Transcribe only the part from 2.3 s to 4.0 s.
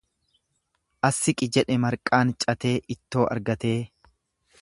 catee ittoo argatee.